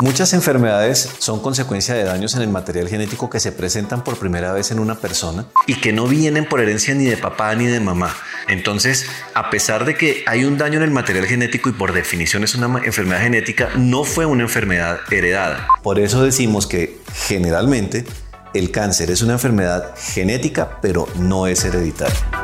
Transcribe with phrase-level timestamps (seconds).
[0.00, 4.50] Muchas enfermedades son consecuencia de daños en el material genético que se presentan por primera
[4.54, 7.80] vez en una persona y que no vienen por herencia ni de papá ni de
[7.80, 8.16] mamá.
[8.48, 12.44] Entonces, a pesar de que hay un daño en el material genético y por definición
[12.44, 15.68] es una enfermedad genética, no fue una enfermedad heredada.
[15.82, 18.06] Por eso decimos que generalmente
[18.54, 22.39] el cáncer es una enfermedad genética, pero no es hereditaria.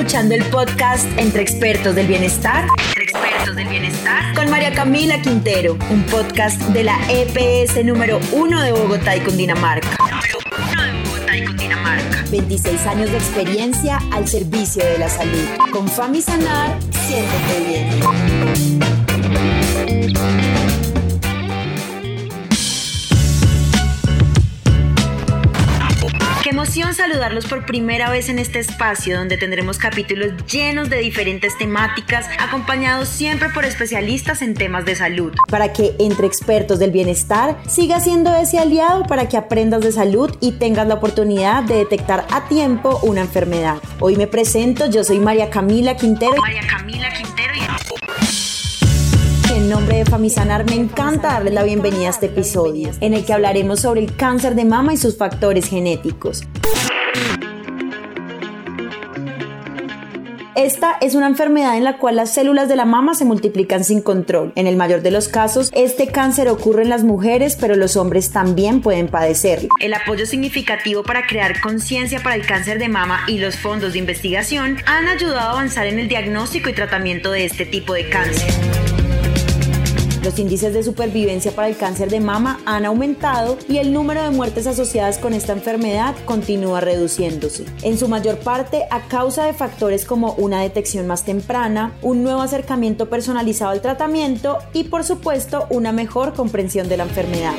[0.00, 2.64] Escuchando el podcast Entre Expertos del Bienestar.
[2.88, 4.34] Entre Expertos del Bienestar.
[4.34, 9.98] Con María Camila Quintero, un podcast de la EPS número uno de Bogotá y Cundinamarca.
[9.98, 10.28] Número
[10.72, 12.24] uno de Bogotá y Cundinamarca.
[12.30, 15.44] 26 años de experiencia al servicio de la salud.
[15.70, 18.29] Con Fami Sanar, siéntete bien.
[26.70, 32.26] Emoción saludarlos por primera vez en este espacio donde tendremos capítulos llenos de diferentes temáticas,
[32.38, 35.32] acompañados siempre por especialistas en temas de salud.
[35.48, 40.30] Para que entre expertos del bienestar siga siendo ese aliado para que aprendas de salud
[40.40, 43.78] y tengas la oportunidad de detectar a tiempo una enfermedad.
[43.98, 46.36] Hoy me presento, yo soy María Camila Quintero.
[46.40, 47.70] María Camila Quintero y
[49.56, 53.32] en nombre de Famisanar me encanta darles la bienvenida a este episodio, en el que
[53.32, 56.44] hablaremos sobre el cáncer de mama y sus factores genéticos.
[60.62, 64.02] Esta es una enfermedad en la cual las células de la mama se multiplican sin
[64.02, 64.52] control.
[64.56, 68.30] En el mayor de los casos, este cáncer ocurre en las mujeres, pero los hombres
[68.30, 69.70] también pueden padecerlo.
[69.80, 74.00] El apoyo significativo para crear conciencia para el cáncer de mama y los fondos de
[74.00, 78.89] investigación han ayudado a avanzar en el diagnóstico y tratamiento de este tipo de cáncer.
[80.22, 84.30] Los índices de supervivencia para el cáncer de mama han aumentado y el número de
[84.30, 90.04] muertes asociadas con esta enfermedad continúa reduciéndose, en su mayor parte a causa de factores
[90.04, 95.90] como una detección más temprana, un nuevo acercamiento personalizado al tratamiento y por supuesto una
[95.90, 97.54] mejor comprensión de la enfermedad.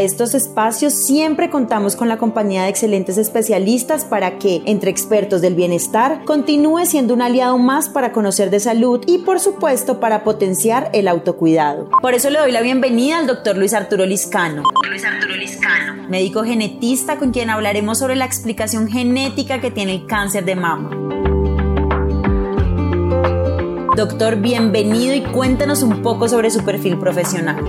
[0.00, 5.42] Para estos espacios siempre contamos con la compañía de excelentes especialistas para que, entre expertos
[5.42, 10.24] del bienestar, continúe siendo un aliado más para conocer de salud y, por supuesto, para
[10.24, 11.90] potenciar el autocuidado.
[12.00, 14.62] Por eso le doy la bienvenida al doctor Luis Arturo Liscano.
[14.88, 16.08] Luis Arturo Liscano.
[16.08, 20.96] Médico genetista con quien hablaremos sobre la explicación genética que tiene el cáncer de mama.
[23.98, 27.62] Doctor, bienvenido y cuéntanos un poco sobre su perfil profesional.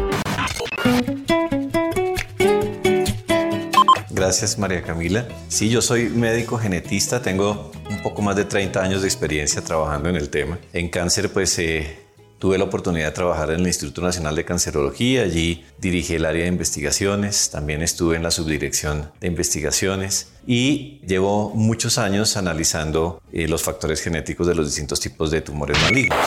[4.22, 5.28] Gracias María Camila.
[5.48, 10.09] Sí, yo soy médico genetista, tengo un poco más de 30 años de experiencia trabajando
[10.09, 10.59] en el tema.
[10.74, 11.98] En cáncer pues eh,
[12.38, 16.44] tuve la oportunidad de trabajar en el Instituto Nacional de Cancerología, allí dirigí el área
[16.44, 23.48] de investigaciones, también estuve en la subdirección de investigaciones y llevo muchos años analizando eh,
[23.48, 26.20] los factores genéticos de los distintos tipos de tumores malignos.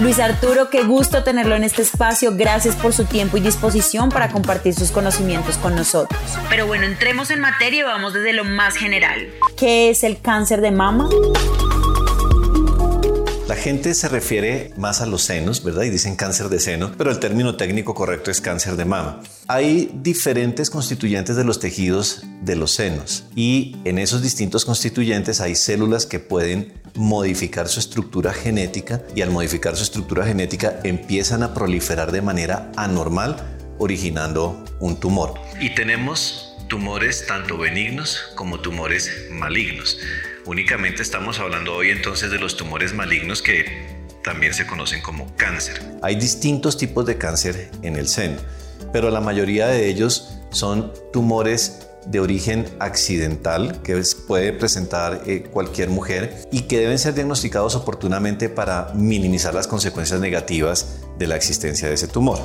[0.00, 2.32] Luis Arturo, qué gusto tenerlo en este espacio.
[2.34, 6.18] Gracias por su tiempo y disposición para compartir sus conocimientos con nosotros.
[6.48, 9.28] Pero bueno, entremos en materia y vamos desde lo más general.
[9.58, 11.10] ¿Qué es el cáncer de mama?
[13.50, 15.82] La gente se refiere más a los senos, ¿verdad?
[15.82, 19.24] Y dicen cáncer de seno, pero el término técnico correcto es cáncer de mama.
[19.48, 25.56] Hay diferentes constituyentes de los tejidos de los senos y en esos distintos constituyentes hay
[25.56, 31.52] células que pueden modificar su estructura genética y al modificar su estructura genética empiezan a
[31.52, 33.34] proliferar de manera anormal
[33.78, 35.34] originando un tumor.
[35.60, 39.98] Y tenemos tumores tanto benignos como tumores malignos.
[40.50, 43.86] Únicamente estamos hablando hoy entonces de los tumores malignos que
[44.24, 45.80] también se conocen como cáncer.
[46.02, 48.40] Hay distintos tipos de cáncer en el seno,
[48.92, 55.88] pero la mayoría de ellos son tumores de origen accidental que puede presentar eh, cualquier
[55.88, 61.86] mujer y que deben ser diagnosticados oportunamente para minimizar las consecuencias negativas de la existencia
[61.86, 62.40] de ese tumor.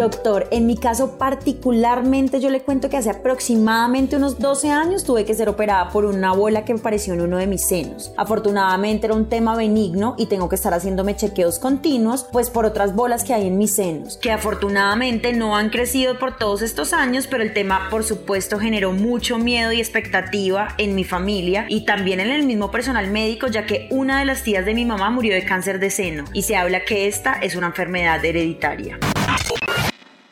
[0.00, 5.26] Doctor, en mi caso particularmente yo le cuento que hace aproximadamente unos 12 años tuve
[5.26, 8.10] que ser operada por una bola que apareció en uno de mis senos.
[8.16, 12.94] Afortunadamente era un tema benigno y tengo que estar haciéndome chequeos continuos pues por otras
[12.94, 17.26] bolas que hay en mis senos, que afortunadamente no han crecido por todos estos años,
[17.26, 22.20] pero el tema por supuesto generó mucho miedo y expectativa en mi familia y también
[22.20, 25.34] en el mismo personal médico ya que una de las tías de mi mamá murió
[25.34, 28.98] de cáncer de seno y se habla que esta es una enfermedad hereditaria.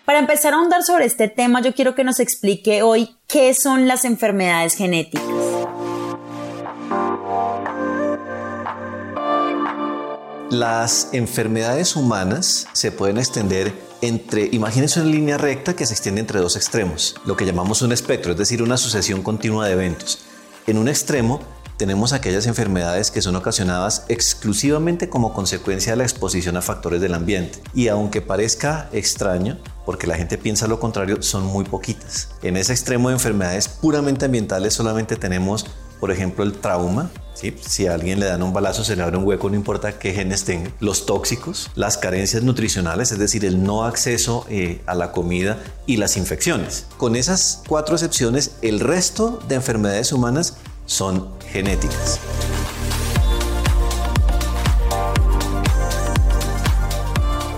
[0.09, 3.87] Para empezar a ahondar sobre este tema, yo quiero que nos explique hoy qué son
[3.87, 5.23] las enfermedades genéticas.
[10.49, 16.41] Las enfermedades humanas se pueden extender entre, imagínense una línea recta que se extiende entre
[16.41, 20.21] dos extremos, lo que llamamos un espectro, es decir, una sucesión continua de eventos.
[20.67, 21.41] En un extremo
[21.79, 27.15] tenemos aquellas enfermedades que son ocasionadas exclusivamente como consecuencia de la exposición a factores del
[27.15, 27.61] ambiente.
[27.73, 32.31] Y aunque parezca extraño, porque la gente piensa lo contrario, son muy poquitas.
[32.43, 35.67] En ese extremo de enfermedades puramente ambientales solamente tenemos,
[36.01, 37.11] por ejemplo, el trauma,
[37.61, 40.13] si a alguien le dan un balazo, se le abre un hueco, no importa qué
[40.13, 40.73] genes tenga.
[40.81, 45.99] Los tóxicos, las carencias nutricionales, es decir, el no acceso eh, a la comida y
[45.99, 46.87] las infecciones.
[46.97, 50.57] Con esas cuatro excepciones, el resto de enfermedades humanas
[50.89, 52.19] son genéticas.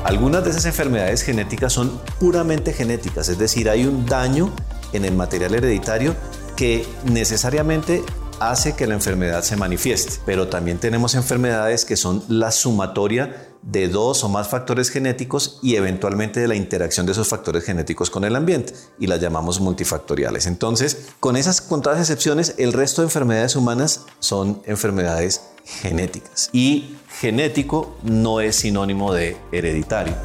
[0.05, 4.51] Algunas de esas enfermedades genéticas son puramente genéticas, es decir, hay un daño
[4.93, 6.17] en el material hereditario
[6.57, 8.03] que necesariamente
[8.41, 10.21] hace que la enfermedad se manifieste.
[10.27, 15.77] Pero también tenemos enfermedades que son la sumatoria de dos o más factores genéticos y
[15.77, 20.47] eventualmente de la interacción de esos factores genéticos con el ambiente y las llamamos multifactoriales.
[20.47, 27.97] Entonces, con esas contadas excepciones, el resto de enfermedades humanas son enfermedades genéticas y genético
[28.03, 30.17] no es sinónimo de hereditario.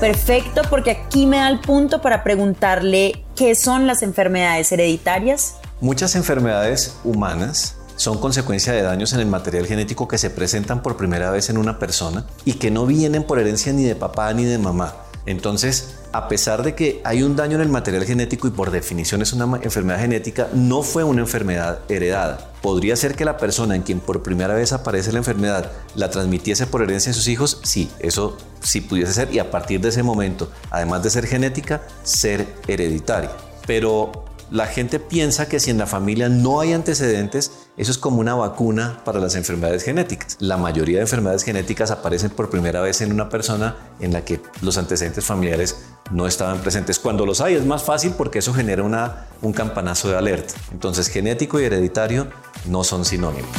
[0.00, 5.54] Perfecto, porque aquí me da el punto para preguntarle qué son las enfermedades hereditarias.
[5.80, 10.98] Muchas enfermedades humanas son consecuencia de daños en el material genético que se presentan por
[10.98, 14.44] primera vez en una persona y que no vienen por herencia ni de papá ni
[14.44, 14.94] de mamá.
[15.26, 19.22] Entonces, a pesar de que hay un daño en el material genético y por definición
[19.22, 22.52] es una enfermedad genética, no fue una enfermedad heredada.
[22.62, 26.66] ¿Podría ser que la persona en quien por primera vez aparece la enfermedad la transmitiese
[26.66, 27.60] por herencia a sus hijos?
[27.64, 31.82] Sí, eso sí pudiese ser y a partir de ese momento, además de ser genética,
[32.02, 33.30] ser hereditaria.
[33.66, 38.20] Pero la gente piensa que si en la familia no hay antecedentes, eso es como
[38.20, 40.36] una vacuna para las enfermedades genéticas.
[40.40, 44.40] La mayoría de enfermedades genéticas aparecen por primera vez en una persona en la que
[44.62, 45.76] los antecedentes familiares
[46.10, 46.98] no estaban presentes.
[46.98, 50.54] Cuando los hay es más fácil porque eso genera un campanazo de alerta.
[50.72, 52.28] Entonces genético y hereditario
[52.66, 53.50] no son sinónimos.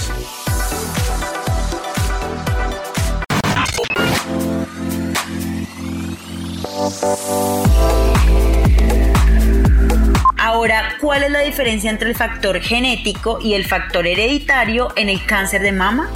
[10.69, 15.25] Ahora, ¿cuál es la diferencia entre el factor genético y el factor hereditario en el
[15.25, 16.11] cáncer de mama?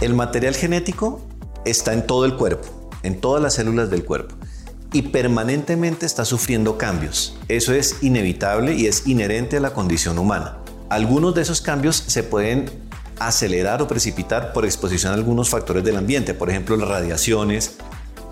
[0.00, 1.20] El material genético
[1.66, 4.34] está en todo el cuerpo, en todas las células del cuerpo
[4.94, 7.36] y permanentemente está sufriendo cambios.
[7.48, 10.56] Eso es inevitable y es inherente a la condición humana.
[10.88, 12.70] Algunos de esos cambios se pueden
[13.18, 17.76] acelerar o precipitar por exposición a algunos factores del ambiente, por ejemplo las radiaciones,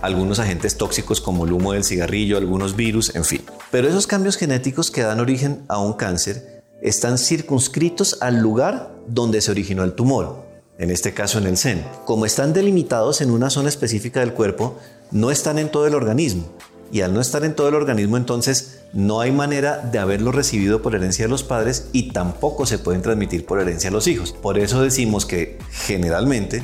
[0.00, 3.42] algunos agentes tóxicos como el humo del cigarrillo, algunos virus, en fin.
[3.72, 9.40] Pero esos cambios genéticos que dan origen a un cáncer están circunscritos al lugar donde
[9.40, 10.44] se originó el tumor,
[10.76, 11.80] en este caso en el seno.
[12.04, 14.76] Como están delimitados en una zona específica del cuerpo,
[15.10, 16.52] no están en todo el organismo.
[16.92, 20.82] Y al no estar en todo el organismo, entonces no hay manera de haberlo recibido
[20.82, 24.32] por herencia de los padres y tampoco se pueden transmitir por herencia a los hijos.
[24.32, 26.62] Por eso decimos que generalmente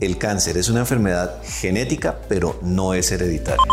[0.00, 3.64] el cáncer es una enfermedad genética, pero no es hereditaria.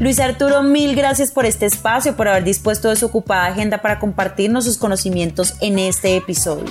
[0.00, 3.98] Luis Arturo, mil gracias por este espacio, por haber dispuesto de su ocupada agenda para
[3.98, 6.64] compartirnos sus conocimientos en este episodio.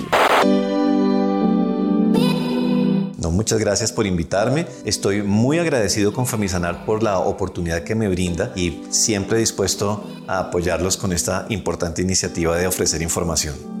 [3.18, 4.66] No, muchas gracias por invitarme.
[4.84, 10.40] Estoy muy agradecido con Famisanar por la oportunidad que me brinda y siempre dispuesto a
[10.40, 13.79] apoyarlos con esta importante iniciativa de ofrecer información.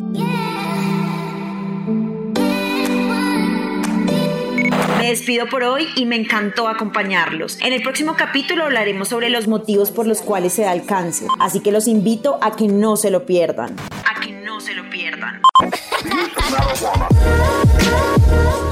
[5.20, 7.58] Despido por hoy y me encantó acompañarlos.
[7.60, 11.28] En el próximo capítulo hablaremos sobre los motivos por los cuales se da el cáncer,
[11.38, 13.76] así que los invito a que no se lo pierdan.
[14.06, 15.42] A que no se lo pierdan.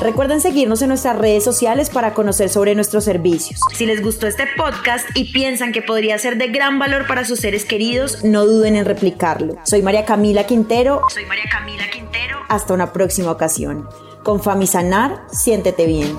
[0.00, 3.60] Recuerden seguirnos en nuestras redes sociales para conocer sobre nuestros servicios.
[3.74, 7.40] Si les gustó este podcast y piensan que podría ser de gran valor para sus
[7.40, 9.56] seres queridos, no duden en replicarlo.
[9.64, 11.02] Soy María Camila Quintero.
[11.12, 12.38] Soy María Camila Quintero.
[12.48, 13.86] Hasta una próxima ocasión.
[14.22, 16.16] Con Famisanar, siéntete bien.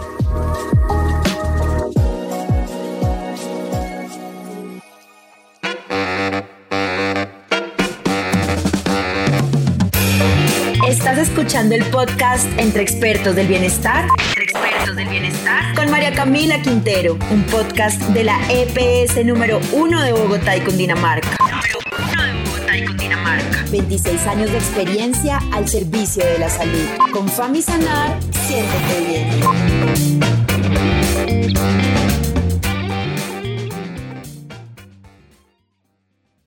[11.30, 14.08] Escuchando el podcast Entre Expertos del Bienestar.
[14.30, 15.76] Entre Expertos del Bienestar.
[15.76, 21.38] Con María Camila Quintero, un podcast de la EPS número uno de Bogotá y Cundinamarca.
[21.40, 23.66] Número uno de Bogotá y Cundinamarca.
[23.70, 26.88] 26 años de experiencia al servicio de la salud.
[27.14, 28.18] Con Famisanar,
[28.48, 29.30] siéntete bien.